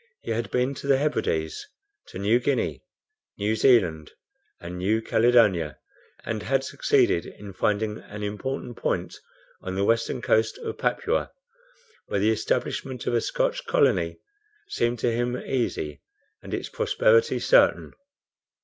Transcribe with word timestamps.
He 0.23 0.31
had 0.31 0.49
been 0.49 0.73
to 0.73 0.87
the 0.87 0.97
Hebrides, 0.97 1.63
to 2.07 2.17
New 2.17 2.39
Guinea, 2.39 2.81
New 3.37 3.55
Zealand, 3.55 4.13
and 4.59 4.79
New 4.79 4.99
Caledonia, 4.99 5.77
and 6.25 6.41
had 6.41 6.63
succeeded 6.63 7.27
in 7.27 7.53
finding 7.53 7.99
an 7.99 8.23
important 8.23 8.77
point 8.77 9.15
on 9.61 9.75
the 9.75 9.83
western 9.83 10.19
coast 10.19 10.57
of 10.57 10.79
Papua, 10.79 11.29
where 12.07 12.19
the 12.19 12.31
establishment 12.31 13.05
of 13.05 13.13
a 13.13 13.21
Scotch 13.21 13.63
colony 13.67 14.17
seemed 14.67 14.97
to 14.97 15.11
him 15.11 15.37
easy, 15.37 16.01
and 16.41 16.51
its 16.51 16.67
prosperity 16.67 17.37
certain. 17.37 17.93